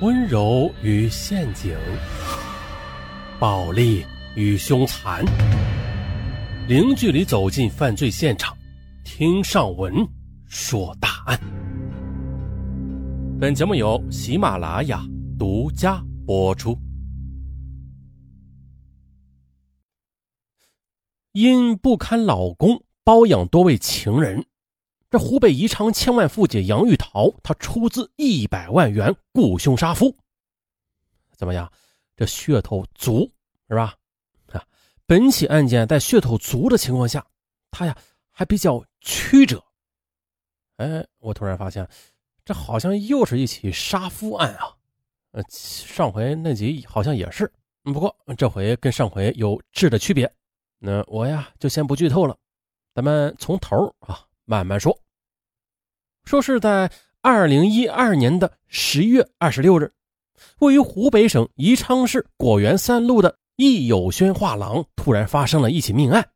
[0.00, 1.72] 温柔与陷阱，
[3.38, 5.24] 暴力与凶残，
[6.66, 8.56] 零距离走进犯罪现场，
[9.04, 9.94] 听上文
[10.46, 11.38] 说大案。
[13.40, 15.00] 本节目由喜马拉雅
[15.38, 16.76] 独家播出。
[21.32, 24.44] 因不堪老公包养多位情人。
[25.14, 30.12] 这湖北宜昌千万富姐杨玉桃，她出资一百万元雇凶杀夫，
[31.36, 31.70] 怎么样？
[32.16, 33.30] 这噱头足
[33.68, 33.94] 是吧？
[34.50, 34.66] 啊，
[35.06, 37.24] 本起案件在噱头足的情况下，
[37.70, 37.96] 他呀
[38.32, 39.64] 还比较曲折。
[40.78, 41.88] 哎，我突然发现，
[42.44, 44.74] 这好像又是一起杀夫案啊！
[45.30, 47.48] 呃，上回那集好像也是，
[47.84, 50.28] 不过这回跟上回有质的区别。
[50.80, 52.36] 那我呀就先不剧透了，
[52.92, 54.92] 咱们从头啊慢慢说。
[56.24, 59.92] 说是在二零一二年的十月二十六日，
[60.60, 66.26] 位于湖北省宜昌市果园三路的易友轩画廊突然发生了一起命案。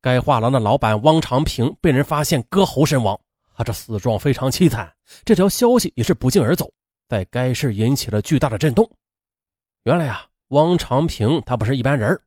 [0.00, 3.18] 该画廊的老板汪长平被人发现割喉身亡，
[3.54, 4.90] 啊，这死状非常凄惨。
[5.24, 6.70] 这条消息也是不胫而走，
[7.08, 8.90] 在该市引起了巨大的震动。
[9.84, 12.18] 原来啊，汪长平他不是一般人，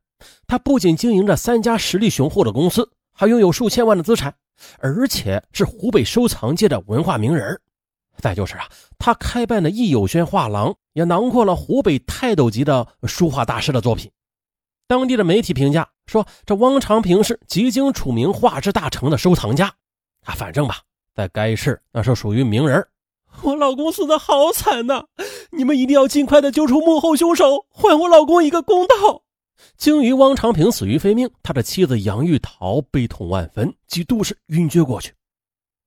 [0.45, 4.35] 他不仅经营着三家实力雄厚的公司，还拥有数千万的资产。
[4.79, 7.59] 而且是湖北收藏界的文化名人
[8.17, 14.11] 再就是啊，他开办的易友轩画廊也囊括了湖北泰斗级的书画大师的作品。
[14.87, 19.73] 当地的媒体评价说，这汪长平是极经楚名画之大成的收藏家
[20.25, 20.33] 啊。
[20.33, 20.77] 反正吧，
[21.15, 22.85] 在该市那是属于名人。
[23.43, 25.05] 我老公死的好惨呐，
[25.51, 29.23] 你们一定要尽快的揪出幕后凶手，还我老公一个公道。
[29.77, 35.13] 惊于汪长平死于非命，他的妻子杨玉桃悲痛万分，几度是晕厥过去。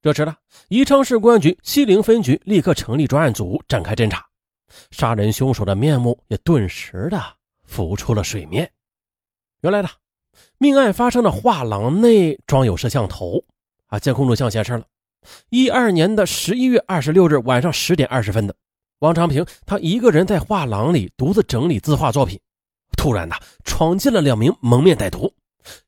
[0.03, 0.35] 这时呢，
[0.69, 4.27] 宜昌市公安局西陵分局立刻成立专案组展开侦查，
[4.91, 7.23] 杀人凶手的面目也顿时的
[7.65, 8.69] 浮出了水面。
[9.61, 9.89] 原来呢，
[10.59, 13.45] 命案发生的画廊内装有摄像头
[13.87, 14.85] 啊，监控录像显示了，
[15.51, 18.55] 一二年的十一月二十六日晚上十点二十分的，
[18.99, 22.41] 汪长平他一个人在画廊里独自整理字画作品。
[23.03, 25.35] 突然的，闯进了两名蒙面歹徒，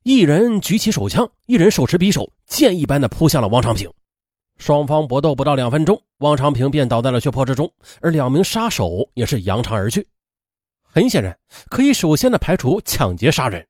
[0.03, 3.89] 一人举起手枪，一人手持匕首，剑一般的扑向了汪长平。
[4.57, 7.71] 双方搏斗不到两分钟，汪长平便倒在了血泊之中，
[8.01, 10.05] 而两名杀手也是扬长而去。
[10.83, 11.39] 很显然，
[11.69, 13.65] 可以首先的排除抢劫杀人，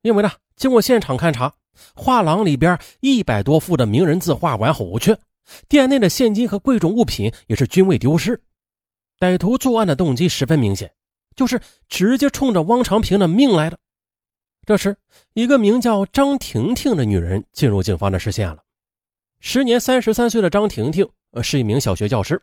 [0.00, 1.52] 因为呢，经过现场勘查，
[1.94, 5.14] 画廊里边一百多幅的名人字画完好无缺，
[5.68, 8.42] 店内的现金和贵重物品也是均未丢失。
[9.20, 10.90] 歹徒作案的动机十分明显。
[11.38, 13.78] 就是直接冲着汪长平的命来的。
[14.66, 14.96] 这时，
[15.34, 18.58] 一个名叫张婷婷的女人进入警方的视线了。
[19.38, 22.42] 时年三十三岁的张婷婷，呃，是一名小学教师。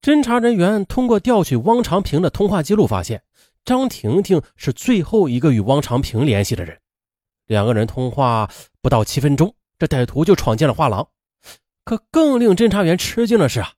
[0.00, 3.20] 侦查人员通过调取汪长平的通话记录，发现
[3.64, 6.78] 张婷婷是最后一个与汪长平联系的人。
[7.46, 8.48] 两个人通话
[8.80, 11.06] 不到七分钟，这歹徒就闯进了画廊。
[11.84, 13.72] 可更令侦查员吃惊的是啊！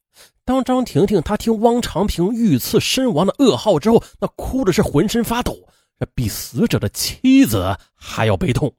[0.44, 5.56] 当张婷婷她听汪长平遇刺身亡的噩耗之后，那哭的是浑身发抖，
[5.98, 8.74] 这比死者的妻子还要悲痛。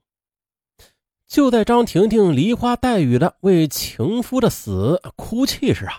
[1.26, 5.94] 就在张婷婷梨花带雨的为情夫的死哭泣时啊，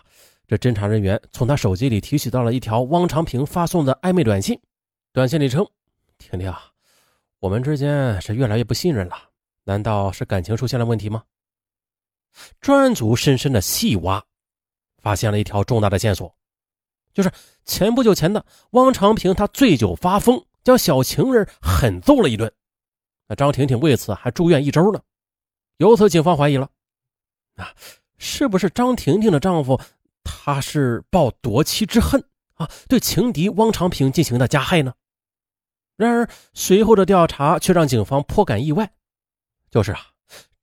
[0.48, 4.58] 这侦查人员从他手机里提取到了一条汪长平发送的暧昧短信，
[5.12, 5.68] 短信里称
[6.18, 6.54] ：“婷婷，
[7.40, 9.16] 我们之间是越来越不信任了，
[9.64, 11.24] 难道是感情出现了问题吗？”
[12.62, 14.24] 专案组深深的细挖。
[15.06, 16.36] 发现了一条重大的线索，
[17.14, 17.32] 就是
[17.64, 22.52] 前不久前的汪长平，他醉酒发疯，将小情人狠揍了一顿。
[23.28, 25.00] 那张婷婷为此还住院一周呢。
[25.78, 26.72] 由此，警方怀疑了，
[27.58, 27.72] 啊，
[28.18, 29.80] 是不是张婷婷的丈夫
[30.24, 34.96] 他是报夺妻之恨啊，对情敌汪长平进行的加害呢？
[35.98, 38.92] 然而，随后的调查却让警方颇感意外，
[39.70, 40.00] 就是啊，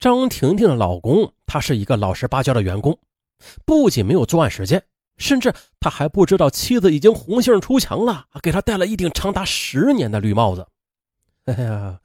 [0.01, 2.99] 张婷婷的老公他是一个老实巴交的员工。
[3.65, 4.83] 不仅没有作案时间，
[5.17, 10.67] 甚至他还不知道妻子已经红杏出墙了，给他戴了一顶长达十年的绿帽子。
[11.47, 11.99] 哎呀，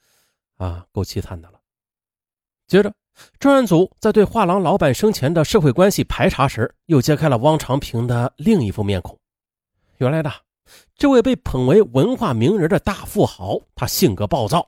[0.57, 1.59] 啊，够凄惨的了。
[2.67, 2.93] 接着，
[3.39, 9.17] 专案组在对画廊老板生前的社会关系排查时，又揭开了汪长平的另一副面孔。
[9.97, 10.31] 原来的
[10.95, 14.67] 这位被捧为文化名人的大富豪，他性格暴躁，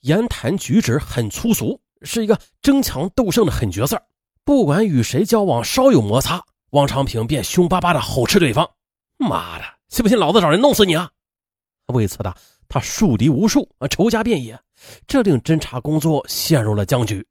[0.00, 4.00] 言谈举止很粗俗，是一个争强斗胜的狠角色。
[4.48, 8.66] 不管与谁交往，稍有摩擦，汪长平便凶巴巴的吼斥对方
[9.20, 11.10] ：“妈的，信不信老子找人弄死你啊！”
[11.92, 12.34] 为此的
[12.66, 14.58] 他树敌无数啊，仇家遍野，
[15.06, 17.26] 这令侦查工作陷入了僵局。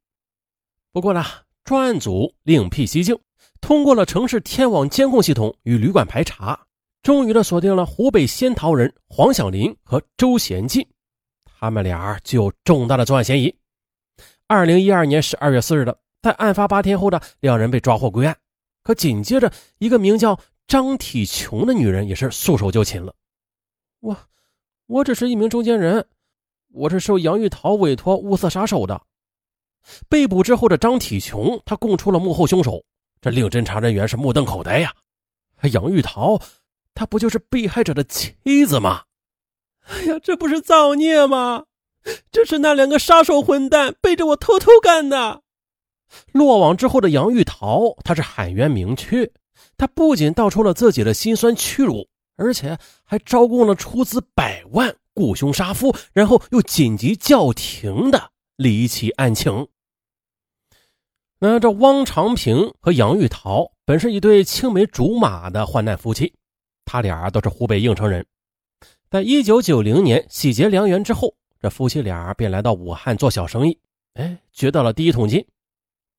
[0.94, 1.26] 不过呢，
[1.64, 3.18] 专案组另辟蹊径，
[3.62, 6.68] 通过了城市天网监控系统与旅馆排查，
[7.02, 10.88] 终于的锁定了湖北仙桃人黄小林和周贤进，
[11.44, 13.56] 他们俩具有重大的作案嫌疑。
[14.46, 15.98] 二零一二年十二月四日的，
[16.28, 18.38] 在案发八天后的两人被抓获归案，
[18.84, 20.38] 可紧接着一个名叫
[20.68, 23.16] 张体琼的女人也是束手就擒了。
[24.02, 24.18] 我，
[24.88, 26.06] 我只是一名中间人，
[26.74, 29.02] 我是受杨玉桃委托物色杀手的。
[30.10, 32.84] 被捕之后的张体琼，他供出了幕后凶手，
[33.22, 34.94] 这令侦查人员是目瞪口呆呀。
[35.72, 36.38] 杨玉桃，
[36.94, 39.04] 她不就是被害者的妻子吗？
[39.86, 41.68] 哎呀，这不是造孽吗？
[42.30, 45.44] 这是那两个杀手混蛋背着我偷偷干的。
[46.32, 49.32] 落网之后的杨玉桃，她是喊冤明确，
[49.78, 59.68] 她不仅道出了自己的心酸屈辱，而且还招供了出资百万雇凶杀夫，然后又紧急叫停的离奇案情。
[61.40, 66.34] 那这汪长平和杨玉桃本是一对青梅竹马的患难夫妻，
[66.84, 68.26] 他俩都是湖北应城人。
[69.10, 73.78] 在一九九零年喜结良缘之后，这夫妻俩便来到武汉做小生意，
[74.16, 75.46] 哎，掘到了第一桶金。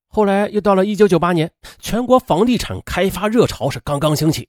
[0.09, 4.49] 后来又到了一九九八年，全国房地产开发热潮是刚刚兴起，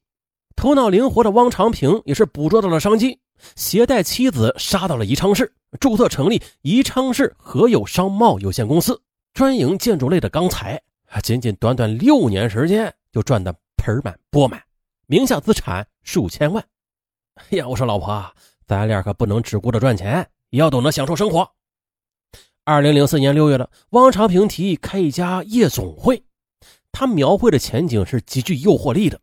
[0.56, 3.20] 头脑灵活的汪长平也是捕捉到了商机，
[3.56, 9.00] 携带妻子杀到了宜昌市，注册成立宜昌市合友商贸有限公司。
[9.34, 10.82] 专营建筑类的钢材，
[11.22, 14.62] 仅仅短短六年时间就赚得盆满钵满，
[15.06, 16.64] 名下资产数千万。
[17.36, 18.26] 哎呀，我说老婆，
[18.66, 21.50] 咱俩可不能只顾着赚钱，也要懂得享受生活。
[22.70, 26.22] 二零零四年六月的，汪长平提议开一家夜总会，
[26.92, 29.20] 他描绘的前景是极具诱惑力的。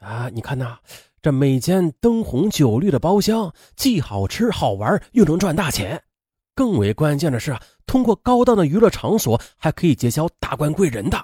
[0.00, 0.78] 啊，你看呐，
[1.20, 6.02] 这每间灯红酒绿的包厢，既好吃好玩，又能赚大钱。
[6.54, 11.22] 更为关键的是啊，通过高档的娱乐场所还可以结交达官贵人的。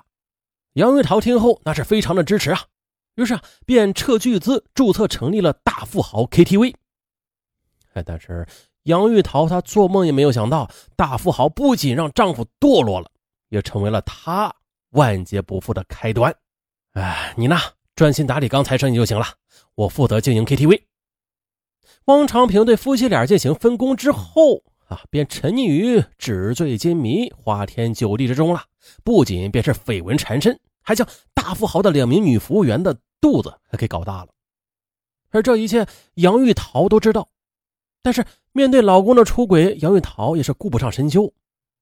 [0.74, 2.60] 杨玉桃听后那是非常的支持啊，
[3.14, 6.74] 于是啊便斥巨资注册成立了大富豪 KTV。
[7.94, 8.46] 哎，但是
[8.84, 13.10] 杨玉桃她做梦也没有想到，大富豪不仅让丈夫堕落了，
[13.50, 14.54] 也成为了她
[14.90, 16.34] 万劫不复的开端。
[16.92, 17.56] 哎，你呢，
[17.94, 19.26] 专心打理钢材生意就行了，
[19.74, 20.82] 我负责经营 KTV。
[22.06, 24.62] 汪长平对夫妻俩进行分工之后。
[24.88, 28.64] 啊，便沉溺于纸醉金迷、花天酒地之中了。
[29.02, 34.28] 不仅便是绯闻缠身，还将大富豪的两名女服务员的肚子给搞大了。
[35.30, 35.86] 而这一切，
[36.16, 37.26] 杨玉桃都知道。
[38.04, 41.32] 但是面对老公的出轨，杨玉桃也是顾不上深究。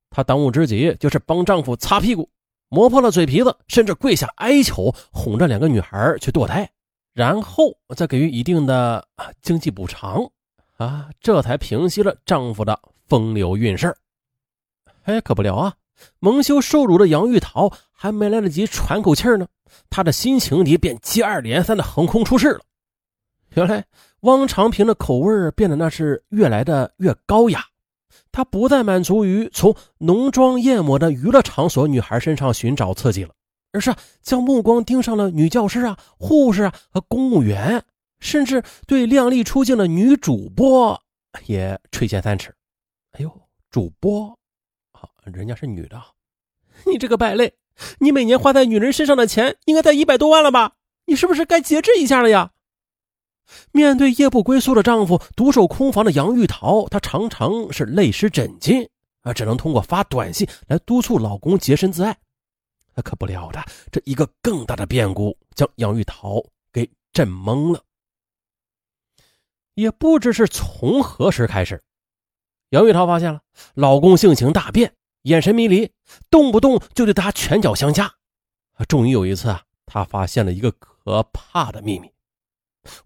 [0.08, 2.30] 她当务之急就是帮丈夫擦屁股，
[2.68, 6.70] 磨破了嘴皮子，甚至跪下哀求，哄着两个女孩去堕胎，
[7.12, 9.06] 然后再给予一定的
[9.42, 10.30] 经济补偿。
[10.76, 12.80] 啊，这才平息了丈夫的。
[13.08, 13.94] 风流韵事
[15.02, 15.74] 哎，可不了啊！
[16.18, 19.46] 蒙羞受辱的杨玉桃还没来得及喘口气呢，
[19.90, 22.60] 她的新情敌便接二连三的横空出世了。
[23.50, 23.84] 原来
[24.22, 27.64] 汪长平的口味变得那是越来的越高雅，
[28.30, 33.34] 他不再满足于从浓妆艳抹的娱乐场所女孩身上寻找刺激了，
[33.72, 33.92] 而是
[34.22, 37.84] 将目光盯上了女教师啊、护士啊和公务员，
[38.20, 41.02] 甚至对靓丽出镜的女主播
[41.46, 42.54] 也垂涎三尺。
[43.12, 43.40] 哎呦，
[43.70, 44.38] 主播，
[44.92, 46.00] 好，人家是女的。
[46.86, 47.54] 你这个败类，
[47.98, 50.74] 你每年花在女人身上的钱应该在一百多万了吧？
[51.06, 52.51] 你是不是该节制一下了呀？
[53.72, 58.88] 面对夜不归宿的丈夫，独守空房的杨玉桃，她常常是泪湿枕巾
[59.22, 62.16] 啊，只能通过发短信来督促老公洁身自爱。
[63.02, 67.82] 可不料的，这一个更大的变故将杨玉桃给震懵了。
[69.74, 71.82] 也不知是从何时开始。
[72.68, 73.40] 杨玉桃发现了
[73.72, 75.90] 老公性情大变，眼神迷离，
[76.28, 78.12] 动不动就对她拳脚相加。
[78.86, 82.11] 终于有一次啊，她发现了一个可怕的秘密：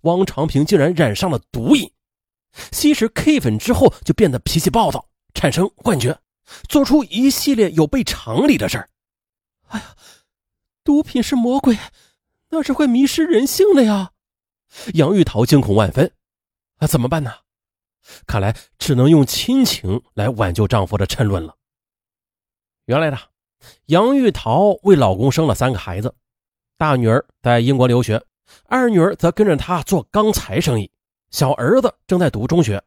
[0.02, 1.90] 汪长平竟然染上了毒瘾，
[2.73, 6.18] 吸食 K 粉之后就变得脾气暴躁，产生幻觉，
[6.68, 8.88] 做出一系列有悖常理的事儿。
[9.68, 9.97] 哎呀，
[10.85, 11.76] 毒品是魔鬼，
[12.50, 14.12] 那是会迷失人性的呀！
[14.95, 16.12] 杨玉桃惊恐万分，
[16.78, 17.33] 啊，怎么办呢？
[18.26, 21.56] 看来只能用亲情来挽救丈夫的沉沦了。
[22.85, 23.18] 原来呢，
[23.87, 26.14] 杨玉桃为老公生了三个孩子，
[26.78, 28.25] 大女儿在英国留学，
[28.66, 30.90] 二女儿则跟着他做钢材生意，
[31.30, 32.82] 小儿子正在读中学。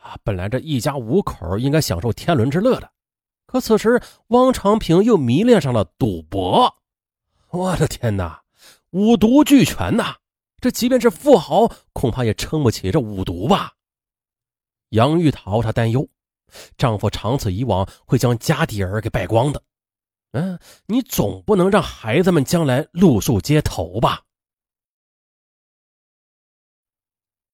[0.00, 2.90] 啊，本来这一家五口应该享受天伦之乐的，
[3.46, 6.74] 可此时汪长平又迷恋上了赌博。
[7.50, 8.42] 我的天哪，
[8.90, 10.16] 五毒俱全呐！
[10.60, 13.72] 这即便是富豪，恐怕也撑不起这五毒吧。
[14.90, 16.06] 杨玉桃她担忧，
[16.76, 19.62] 丈夫长此以往会将家底儿给败光的。
[20.32, 24.22] 嗯，你总不能让孩子们将来露宿街头吧？